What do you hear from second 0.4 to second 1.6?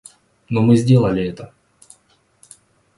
Но мы сделали это.